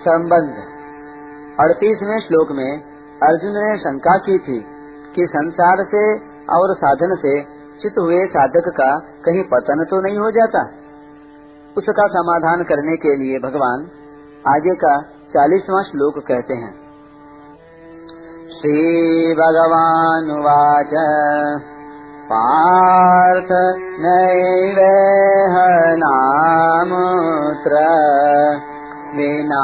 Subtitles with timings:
[0.00, 0.54] संबंध।
[1.60, 2.80] अड़तीसवें श्लोक में
[3.22, 4.58] अर्जुन ने शंका की थी
[5.14, 6.14] कि संसार से
[6.56, 7.42] और साधन से
[7.82, 10.62] चित हुए साधक का कहीं पतन तो नहीं हो जाता?
[11.76, 13.88] उसका समाधान करने के लिए भगवान
[14.54, 16.72] आगे का चालीसवा श्लोक कहते हैं।
[18.50, 20.94] श्री भगवान वाच
[22.32, 23.48] पार्थ
[24.00, 25.54] नैवेह
[25.96, 27.76] नामुत्र।
[29.16, 29.56] विनाशस्य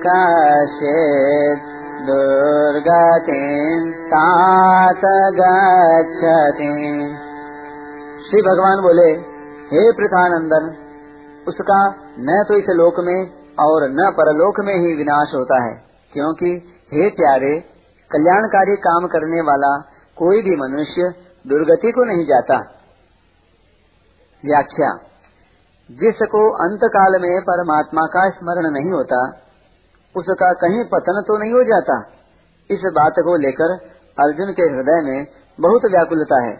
[0.05, 1.67] कश्चित्
[2.05, 5.03] दुर्गतिं तात
[5.39, 6.69] गच्छति।
[8.27, 9.09] श्री भगवान बोले,
[9.71, 10.65] हे पृथानंदन
[11.47, 11.81] उसका
[12.19, 13.19] न तो इस लोक में
[13.59, 15.73] और न परलोक में ही विनाश होता है,
[16.13, 16.49] क्योंकि
[16.93, 17.53] हे प्यारे
[18.11, 19.77] कल्याणकारी काम करने वाला
[20.17, 21.09] कोई भी मनुष्य
[21.47, 22.57] दुर्गति को नहीं जाता।
[24.45, 24.89] व्याख्या,
[25.91, 29.21] जिसको अंत काल में परमात्मा का स्मरण नहीं होता,
[30.17, 31.99] उसका कहीं पतन तो नहीं हो जाता।
[32.71, 33.73] इस बात को लेकर
[34.19, 35.27] अर्जुन के हृदय में
[35.59, 36.53] बहुत व्याकुलता है।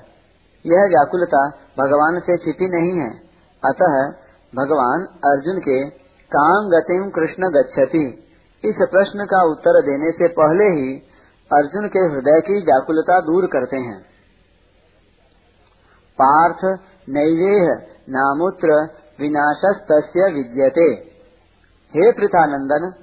[0.66, 1.48] यह व्याकुलता
[1.80, 3.10] भगवान से छिपी नहीं है।
[3.64, 3.96] अतः
[4.56, 5.90] भगवान अर्जुन के
[6.32, 8.28] काम गतिम कृष्ण गच्छति।
[8.66, 11.11] इस प्रश्न का उत्तर देने से पहले ही
[11.54, 14.02] अर्जुन के हृदय की व्याकुलता दूर करते हैं।
[16.22, 18.88] पार्थ नैवेह नामूत्र
[19.20, 21.12] विनाशस्त विद्यते।
[21.98, 22.94] हे पृथानंदन,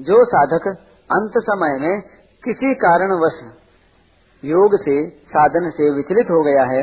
[0.00, 0.68] जो साधक
[1.12, 2.00] अंत समय में
[2.44, 3.54] किसी कारणवश
[4.44, 6.82] योग से, साधन से विचलित हो गया है,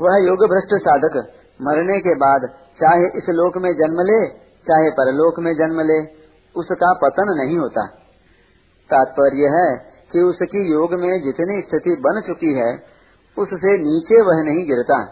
[0.00, 2.40] वह योग भ्रष्ट साधक मरने के बाद
[2.80, 5.98] चाहे इस लोक में जन्म ले, चाहे परलोक में जन्म ले,
[6.56, 7.86] उसका पतन नहीं होता।
[8.90, 12.74] तात्पर्य है कि उसकी योग में जितनी स्थिति बन चुकी है,
[13.38, 15.04] उससे नीचे वह नहीं गिरता।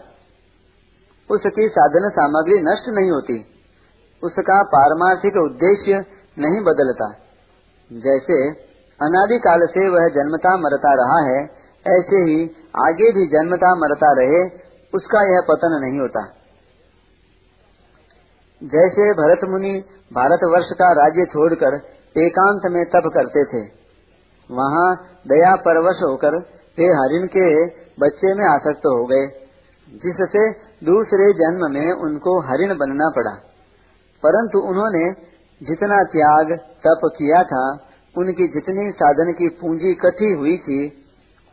[1.31, 3.45] उसकी साधन सामग्री नष्ट नहीं होती।
[4.23, 5.93] उसका पारमार्थिक उद्देश्य
[6.39, 7.09] नहीं बदलता।
[7.93, 8.49] जैसे
[9.05, 11.43] अनादिकाल से वह जन्मता मरता रहा है,
[11.87, 12.45] ऐसे ही
[12.79, 14.43] आगे भी जन्मता मरता रहे,
[14.93, 16.33] उसका यह पतन नहीं होता।
[18.63, 19.83] जैसे भरत मुनि
[20.13, 21.75] भारत वर्ष का राज्य छोड़कर
[22.17, 23.79] एकांत में तप करते थे
[24.51, 24.95] वहाँ
[25.27, 26.37] दया परवश होकर
[26.79, 27.65] वे हरिण के
[27.99, 29.25] बच्चे में आसक्त हो गए,
[29.89, 30.51] जिससे
[30.85, 33.31] दूसरे जन्म में उनको हरिण बनना पड़ा।
[34.25, 35.11] परंतु उन्होंने
[35.65, 37.77] जितना त्याग तप किया था,
[38.17, 41.05] उनकी जितनी साधन की पूंजी इकट्ठी हुई थी,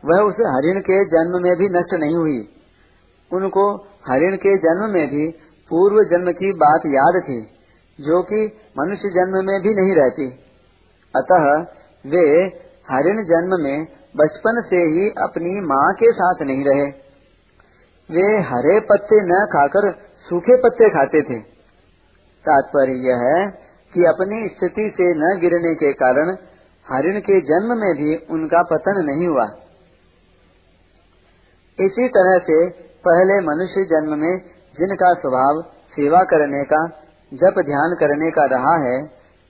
[0.05, 2.49] वह उस हरिण के जन्म में भी नष्ट नहीं हुई।
[3.33, 3.75] उनको
[4.07, 5.27] हरिण के जन्म में भी
[5.69, 7.41] पूर्व जन्म की बात याद थी,
[8.01, 10.27] जो कि मनुष्य जन्म में भी नहीं रहती।
[11.15, 11.61] अतः
[12.09, 12.49] वे
[12.87, 13.85] हरिण जन्म में
[14.17, 16.85] बचपन से ही अपनी माँ के साथ नहीं रहे।
[18.09, 19.91] वे हरे पत्ते न खाकर
[20.29, 21.39] सूखे पत्ते खाते थे।
[22.45, 23.45] तात्पर्य यह है
[23.93, 26.35] कि अपनी स्थिति से न गिरने के कारण
[26.87, 29.45] हरिण के जन्म में भी उनका पतन नहीं हुआ।
[31.79, 32.69] इसी तरह से
[33.05, 34.37] पहले मनुष्य जन्म में
[34.75, 35.61] जिनका स्वभाव
[35.95, 36.87] सेवा करने का,
[37.33, 38.97] जप ध्यान करने का रहा है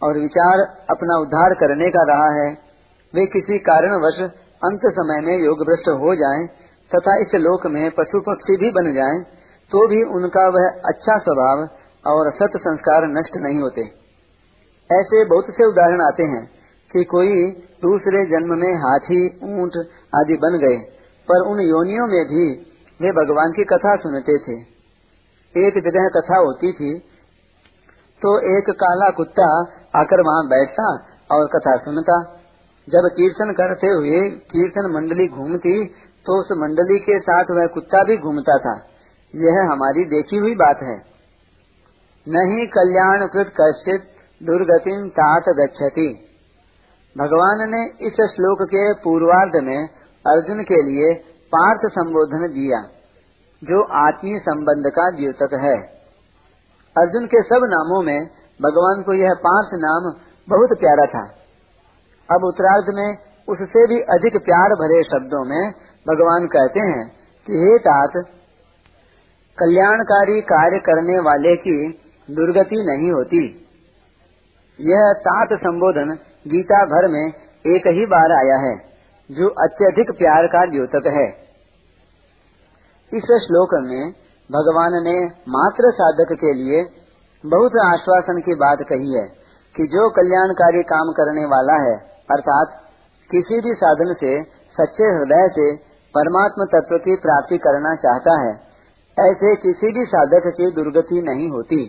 [0.02, 0.60] और विचार
[0.90, 2.67] अपना उद्धार करने का रहा है
[3.14, 4.20] वे किसी कारणवश
[4.62, 6.48] अंत समय में योग भ्रष्ट हो जाएँ
[6.92, 9.20] तथा इस लोक में पशु पक्षी भी बन जाएँ,
[9.72, 11.64] तो भी उनका वह अच्छा स्वभाव
[12.06, 13.82] और सत संस्कार नष्ट नहीं होते।
[14.90, 16.44] ऐसे बहुत से उदाहरण आते हैं
[16.92, 17.34] कि कोई
[17.82, 19.20] दूसरे जन्म में हाथी
[19.56, 19.78] ऊँट
[20.16, 20.78] आदि बन गए
[21.28, 22.46] पर उन योनियों में भी
[23.00, 24.56] वे भगवान की कथा सुनते थे।
[25.56, 26.94] एक जगह कथा होती थी
[28.22, 29.50] तो एक काला कुत्ता
[29.96, 30.88] आकर वहाँ बैठता
[31.32, 32.18] और कथा सुनता।
[32.88, 34.20] जब कीर्तन करते हुए
[34.52, 35.86] कीर्तन मंडली घूमती
[36.26, 38.76] तो उस मंडली के साथ वह कुत्ता भी घूमता था।
[39.34, 40.96] यह हमारी देखी हुई बात है।
[42.28, 44.08] नहीं कल्याण कृत कश्चित
[44.42, 46.08] दुर्गति तात गच्छति।
[47.16, 49.78] भगवान ने इस श्लोक के पूर्वार्ध में
[50.26, 51.14] अर्जुन के लिए
[51.54, 52.82] पार्थ संबोधन दिया,
[53.62, 55.78] जो आत्मीय संबंध का द्योतक है।
[56.96, 58.20] अर्जुन के सब नामों में
[58.60, 60.12] भगवान को यह पार्थ नाम
[60.48, 61.26] बहुत प्यारा था।
[62.30, 65.72] अब उत्तरार्ध में उससे भी अधिक प्यार भरे शब्दों में
[66.06, 67.06] भगवान कहते हैं
[67.48, 68.18] कि हे तात,
[69.58, 71.78] कल्याणकारी कार्य करने वाले की
[72.30, 73.40] दुर्गति नहीं होती।
[74.80, 77.26] यह तात संबोधन गीता भर में
[77.66, 78.76] एक ही बार आया है,
[79.30, 81.28] जो अत्यधिक प्यार का द्योतक है।
[83.12, 84.12] इस श्लोक में
[84.50, 85.16] भगवान ने
[85.50, 86.84] मात्र साधक के लिए
[87.44, 89.26] बहुत आश्वासन की बात कही है
[89.76, 92.80] कि जो कल्याणकारी काम करने वाला है अर्थात
[93.30, 94.44] किसी भी साधन से
[94.76, 95.76] सच्चे हृदय से
[96.16, 98.52] परमात्म तत्व की प्राप्ति करना चाहता है,
[99.18, 101.80] ऐसे किसी भी साधक की दुर्गति नहीं होती।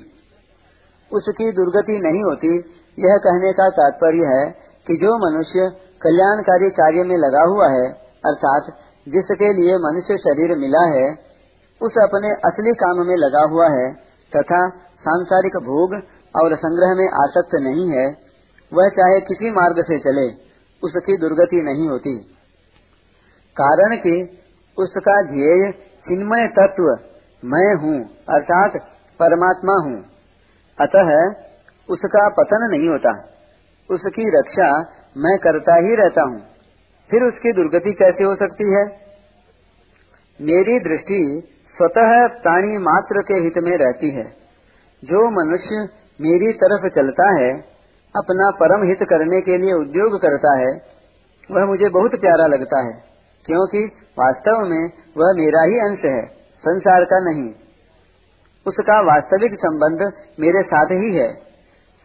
[1.12, 2.56] उसकी दुर्गति नहीं होती,
[2.98, 4.50] यह कहने का तात्पर्य है
[4.86, 5.70] कि जो मनुष्य
[6.02, 7.88] कल्याणकारी कार्य में लगा हुआ है,
[8.24, 8.72] अर्थात
[9.08, 11.06] जिसके लिए मनुष्य शरीर मिला है,
[11.82, 13.92] उस अपने असली काम में लगा हुआ है,
[14.36, 14.68] तथा
[15.00, 15.94] सांसारिक भोग
[16.34, 18.27] और संग्रह में आसक्त नहीं है
[18.72, 20.32] वह चाहे किसी मार्ग से चले,
[20.84, 22.18] उसकी दुर्गति नहीं होती।
[23.60, 24.38] कारण कि
[24.78, 25.72] उसका ध्येय
[26.08, 26.98] चिन्मय तत्व
[27.44, 28.72] मैं हूँ, अर्थात
[29.20, 30.04] परमात्मा हूँ।
[30.80, 31.34] अतः
[31.94, 33.28] उसका पतन नहीं होता।
[33.90, 34.80] उसकी रक्षा
[35.16, 36.40] मैं करता ही रहता हूँ।
[37.10, 38.84] फिर उसकी दुर्गति कैसे हो सकती है?
[40.40, 44.24] मेरी दृष्टि स्वतः प्राणी मात्र के हित में रहती है।
[45.04, 45.88] जो मनुष्य
[46.20, 47.77] मेरी तरफ़ चलता है
[48.18, 50.70] अपना परम हित करने के लिए उद्योग करता है,
[51.48, 52.92] वह मुझे बहुत प्यारा लगता है,
[53.46, 53.84] क्योंकि
[54.18, 54.84] वास्तव में
[55.16, 56.20] वह मेरा ही अंश है,
[56.64, 57.50] संसार का नहीं।
[58.66, 60.00] उसका वास्तविक संबंध
[60.40, 61.28] मेरे साथ ही है।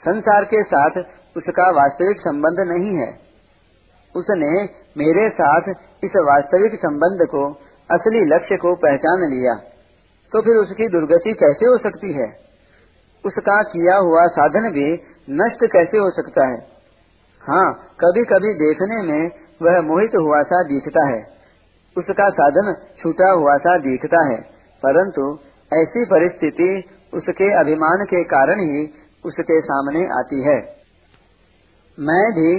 [0.04, 1.00] संसार के साथ
[1.38, 3.10] उसका वास्तविक संबंध नहीं है।
[4.16, 4.52] उसने
[4.98, 5.70] मेरे साथ
[6.04, 7.44] इस वास्तविक संबंध को,
[7.90, 9.54] असली लक्ष्य को पहचान लिया
[10.32, 12.28] तो फिर उसकी दुर्गति कैसे हो सकती है?
[13.26, 14.88] उसका किया हुआ साधन भी
[15.34, 16.58] नष्ट कैसे हो सकता है?
[17.44, 17.68] हाँ
[18.00, 19.32] कभी कभी देखने में
[19.62, 21.22] वह मोहित हुआ सा दिखता है।
[21.96, 24.38] उसका साधन छूटा हुआ सा दिखता है,
[24.84, 25.26] परंतु
[25.72, 26.70] ऐसी परिस्थिति
[27.14, 28.86] उसके अभिमान के कारण ही
[29.26, 30.58] उसके सामने आती है।
[31.98, 32.52] मैं भी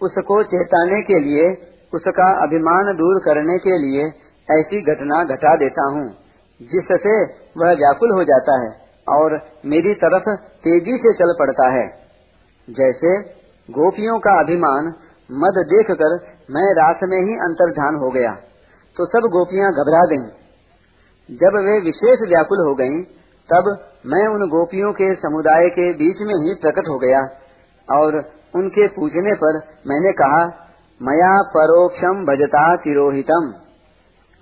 [0.00, 1.50] उसको चेताने के लिए,
[1.92, 4.06] उसका अभिमान दूर करने के लिए
[4.48, 6.06] ऐसी घटना घटा देता हूँ,
[6.60, 7.16] जिससे
[7.56, 8.70] वह व्याकुल हो जाता है।
[9.06, 9.34] और
[9.66, 10.28] मेरी तरफ़
[10.64, 11.86] तेज़ी से चल पड़ता है
[12.68, 13.16] जैसे
[13.68, 14.92] गोपियों का अभिमान
[15.30, 16.14] मद देखकर
[16.50, 18.32] मैं रात में ही अंतर्धान हो गया
[18.96, 20.26] तो सब गोपियाँ घबरा गईं।
[21.28, 23.02] जब वे विशेष व्याकुल हो गईं,
[23.48, 23.70] तब
[24.06, 27.20] मैं उन गोपियों के समुदाय के बीच में ही प्रकट हो गया
[27.88, 28.18] और
[28.54, 30.42] उनके पूछने पर मैंने कहा
[31.00, 33.52] मया परोक्षम भजता तिरोहितम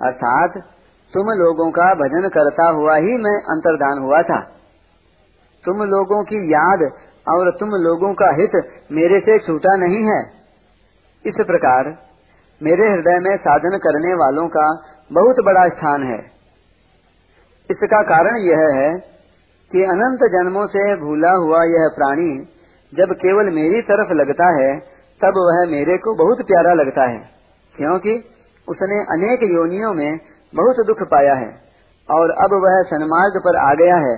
[0.00, 0.58] अर्थात
[1.14, 4.40] तुम लोगों का भजन करता हुआ ही मैं अंतर्धान हुआ था।
[5.64, 6.82] तुम लोगों की याद
[7.26, 8.54] और तुम लोगों का हित
[8.92, 10.20] मेरे से छूटा नहीं है।
[11.24, 11.90] इस प्रकार
[12.60, 14.68] मेरे हृदय में साधन करने वालों का
[15.10, 16.18] बहुत बड़ा स्थान है।
[17.70, 18.88] इसका कारण यह है
[19.72, 22.30] कि अनंत जन्मों से भूला हुआ यह प्राणी
[22.92, 24.72] जब केवल मेरी तरफ़ लगता है,
[25.20, 27.20] तब वह मेरे को बहुत प्यारा लगता है,
[27.74, 28.14] क्योंकि
[28.68, 30.18] उसने अनेक योनियों में
[30.54, 31.50] बहुत दुख पाया है।
[32.08, 34.16] और अब वह सन्मार्ग पर आ गया है।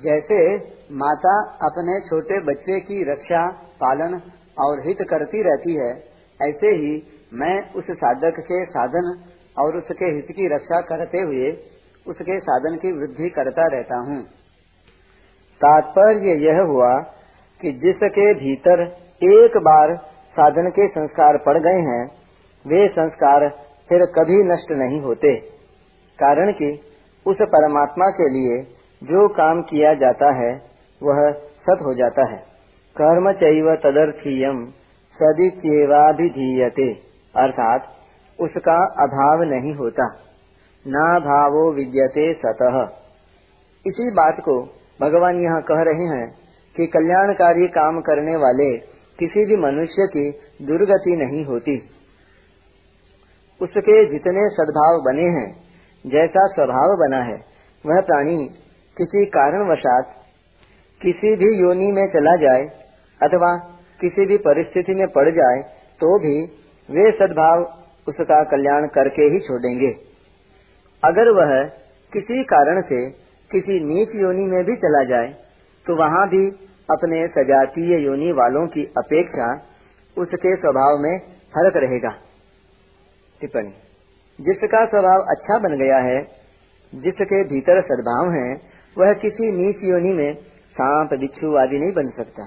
[0.00, 0.56] जैसे
[0.92, 3.46] माता अपने छोटे बच्चे की रक्षा,
[3.80, 4.20] पालन
[4.58, 5.90] और हित करती रहती है,
[6.40, 9.24] ऐसे ही मैं उस साधक के साधन
[9.58, 11.50] और उसके हित की रक्षा करते हुए
[12.06, 14.22] उसके साधन की वृद्धि करता रहता हूँ।
[15.60, 16.98] तात्पर्य यह हुआ
[17.60, 18.82] कि जिसके भीतर
[19.22, 19.96] एक बार
[20.36, 22.06] साधन के संस्कार पड़ गए हैं,
[22.66, 25.36] वे संस्कार फिर कभी नष्ट नहीं होते।
[26.18, 26.80] कारण कि
[27.26, 28.62] उस परमात्मा के लिए
[29.04, 30.52] जो काम किया जाता है,
[31.02, 32.38] वह सत हो जाता है।
[32.96, 34.66] कर्म चैव तदर्थीयम
[35.22, 36.92] सदित्येवाभिधीयते।
[37.36, 37.86] अर्थात
[38.40, 40.06] उसका अभाव नहीं होता।
[40.86, 42.88] ना भावो विद्यते सतह
[43.86, 44.62] इसी बात को
[45.00, 46.34] भगवान यहाँ कह रहे हैं
[46.76, 48.78] कि कल्याणकारी काम करने वाले
[49.18, 50.30] किसी भी मनुष्य की
[50.66, 51.76] दुर्गति नहीं होती।
[53.60, 55.48] उसके जितने सद्भाव बने हैं,
[56.04, 57.36] जैसा स्वभाव बना है,
[57.84, 58.36] वह प्राणी
[58.96, 60.12] किसी कारणवशात
[61.00, 62.62] किसी भी योनि में चला जाए
[63.20, 63.48] अथवा
[64.00, 65.62] किसी भी परिस्थिति में पड़ जाए
[66.00, 66.34] तो भी
[66.88, 67.62] वे सद्भाव
[68.06, 69.90] उसका कल्याण करके ही छोड़ेंगे।
[71.02, 71.52] अगर वह
[72.12, 72.98] किसी कारण से
[73.50, 75.32] किसी नीच योनि में भी चला जाए
[75.86, 76.46] तो वहाँ भी
[76.88, 79.48] अपने सजातीय योनि वालों की अपेक्षा
[80.16, 81.18] उसके स्वभाव में
[81.54, 82.14] फ़र्क रहेगा।
[83.40, 83.70] टिप्पणी।
[84.40, 86.22] जिसका स्वभाव अच्छा बन गया है,
[86.94, 90.34] जिसके भीतर सद्भाव है, वह किसी नीच योनि में
[90.72, 92.44] सांप, बिच्छू आदि नहीं बन सकता।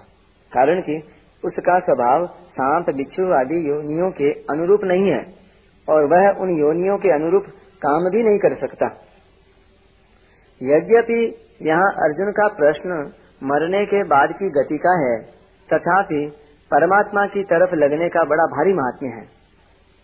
[0.54, 1.04] कारण कि
[1.46, 5.26] उसका स्वभाव सांप, बिच्छू आदि योनियों के अनुरूप नहीं है,
[5.90, 7.44] और वह उन योनियों के अनुरूप
[7.82, 8.86] काम भी नहीं कर सकता।
[10.64, 15.22] यद्यपि यहाँ अर्जुन का प्रश्न मरने के बाद की गति का है,
[15.74, 16.34] तथापि
[16.72, 19.39] परमात्मा की तरफ़ लगने का बड़ा भारी महात्म्य है।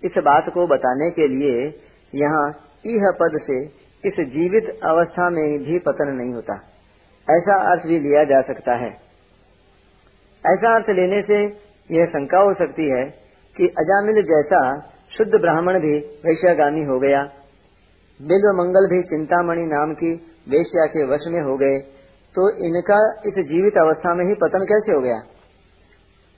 [0.03, 1.65] इस बात को बताने के लिए
[2.13, 2.45] यहाँ
[2.85, 3.59] इह पद से
[4.03, 6.55] इस जीवित अवस्था में भी पतन नहीं होता।
[7.27, 8.89] ऐसा अर्थ भी लिया जा सकता है।
[10.43, 11.39] ऐसा अर्थ लेने से
[11.89, 13.05] यह शंका हो सकती है
[13.55, 14.61] कि अजामिल जैसा
[15.11, 17.21] शुद्ध ब्राह्मण भी वैश्यागामी हो गया,
[18.19, 20.13] बिल्व मंगल भी चिंतामणि नाम की
[20.49, 21.79] वेश्या के वश में हो गए
[22.35, 25.17] तो इनका इस जीवित अवस्था में ही पतन कैसे हो गया?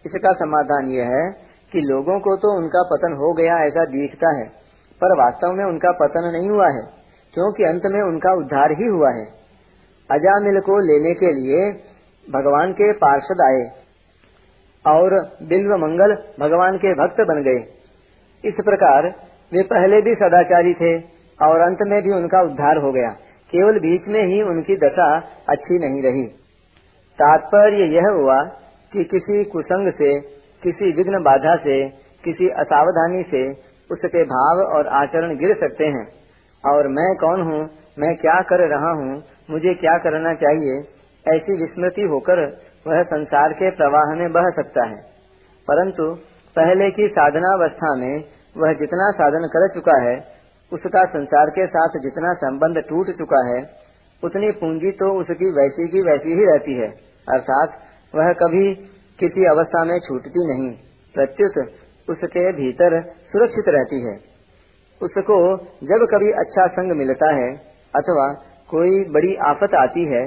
[0.06, 1.24] इसका समाधान यह है
[1.72, 4.46] कि लोगों को तो उनका पतन हो गया ऐसा दिखता है,
[5.02, 6.84] पर वास्तव में उनका पतन नहीं हुआ है,
[7.34, 9.26] क्योंकि अंत में उनका उद्धार ही हुआ है।
[10.10, 11.72] अजामिल को लेने के लिए
[12.32, 13.68] भगवान के पार्षद आए,
[14.86, 17.60] और बिल्व मंगल भगवान के भक्त बन गए।
[18.44, 19.08] इस प्रकार
[19.54, 20.98] वे पहले भी सदाचारी थे,
[21.40, 23.10] और अंत में भी उनका उद्धार हो गया।
[23.54, 25.18] केवल बीच में ही उनकी दशा
[25.50, 26.24] अच्छी नहीं रही।
[27.20, 28.42] तात्पर्य यह हुआ
[28.94, 31.90] कि किसी कुसंग से किसी विघ्न बाधा से,
[32.24, 33.52] किसी असावधानी से
[33.92, 36.08] उसके भाव और आचरण गिर सकते हैं।
[36.66, 37.70] और मैं कौन हूँ?
[38.00, 39.24] मैं क्या कर रहा हूँ?
[39.50, 40.98] मुझे क्या करना चाहिए?
[41.36, 42.48] ऐसी विस्मृति होकर
[42.88, 44.98] वह संसार के प्रवाह में बह सकता है।
[45.68, 46.18] परंतु
[46.56, 48.24] पहले की साधनावस्था में
[48.58, 50.24] वह जितना साधन कर चुका है,
[50.74, 53.70] उसका संसार के साथ जितना संबंध टूट चुका है,
[54.24, 56.88] उतनी पूंजी तो उसकी वैसी की वैसी ही रहती है।
[57.30, 57.70] अर्थात
[58.16, 60.72] वह कभी किसी अवस्था में छूटती नहीं।
[61.16, 61.56] प्रत्युत
[62.08, 62.96] उसके भीतर
[63.32, 64.16] सुरक्षित रहती है।
[65.02, 65.38] उसको
[65.88, 67.50] जब कभी अच्छा संग मिलता है
[67.94, 68.28] अथवा
[68.70, 70.22] कोई बड़ी आफत आती है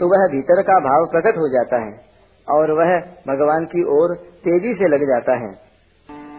[0.00, 1.92] तो वह भीतर का भाव प्रकट हो जाता है
[2.48, 2.92] और वह
[3.28, 5.50] भगवान की ओर तेज़ी से लग जाता है।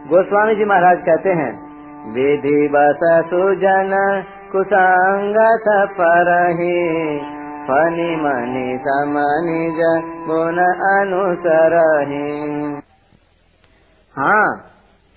[0.07, 1.51] गोस्वामी जी महाराज कहते हैं
[2.13, 3.93] विधि बस सुजन
[4.51, 5.37] कुसंग
[7.65, 9.59] फनि मनि समनि
[10.27, 11.75] गुण अनुसर
[14.15, 14.45] हाँ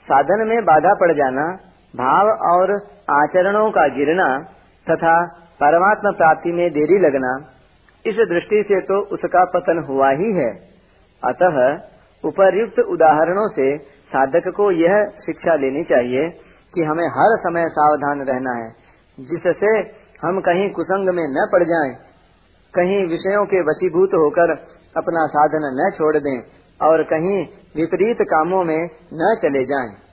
[0.08, 1.46] साधन में बाधा पड़ जाना
[1.94, 2.72] भाव और
[3.12, 4.28] आचरणों का गिरना
[4.86, 5.14] तथा
[5.60, 7.32] परमात्मा प्राप्ति में देरी लगना
[8.04, 10.48] इस दृष्टि से तो उसका पतन हुआ ही है।
[11.22, 11.58] अतः
[12.24, 13.66] उपर्युक्त उदाहरणों से
[14.12, 14.96] साधक को यह
[15.26, 16.28] शिक्षा लेनी चाहिए
[16.74, 18.68] कि हमें हर समय सावधान रहना है
[19.18, 19.72] जिससे
[20.22, 21.94] हम कहीं कुसंग में न पड़ जाएँ,
[22.78, 24.52] कहीं विषयों के वशीभूत होकर
[24.96, 26.36] अपना साधन न छोड़ दें
[26.80, 27.36] और कहीं
[27.76, 28.80] विपरीत कामों में
[29.14, 30.03] न चले जाएँ।